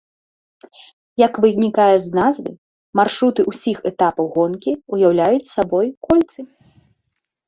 Як 1.23 1.33
вынікае 1.43 1.95
з 2.05 2.15
назвы, 2.19 2.53
маршруты 2.99 3.41
ўсіх 3.51 3.77
этапаў 3.89 4.25
гонкі 4.39 4.71
ўяўляюць 4.95 5.51
сабой 5.55 5.87
кольцы. 6.09 6.41